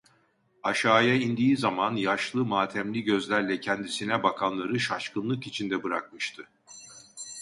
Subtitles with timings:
[0.63, 6.47] Aşağıya indiği zaman, yaşlı, matemli gözlerle kendisine bakanları şaşkınlık içinde bırakmıştı.